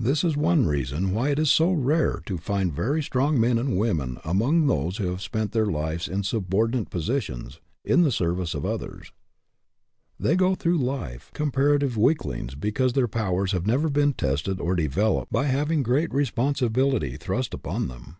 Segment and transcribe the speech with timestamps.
[0.00, 3.78] This is one reason why it is so rare to find very strong men and
[3.78, 8.66] women among those who have spent their lives in subordinate positions, in the service of
[8.66, 9.12] others.
[10.18, 14.12] They go RESPONSIBILITY DEVELOPS 93 through life comparative weaklings because their powers have never been
[14.14, 18.16] tested or devel oped by having great responsibility thrust up on them.